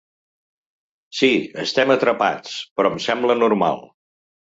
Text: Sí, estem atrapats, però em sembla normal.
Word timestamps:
Sí, 1.19 1.29
estem 1.65 1.95
atrapats, 1.99 2.59
però 2.81 2.95
em 2.97 3.01
sembla 3.09 3.41
normal. 3.47 3.89